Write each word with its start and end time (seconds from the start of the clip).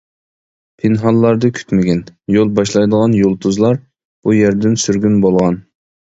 پىنھانلاردا 0.83 1.49
كۈتمىگىن، 1.57 1.99
يول 2.35 2.53
باشلايدىغان 2.59 3.13
يۇلتۇزلار 3.17 3.77
بۇ 4.29 4.35
يەردىن 4.37 4.79
سۈرگۈن 4.85 5.21
بولغان. 5.27 5.61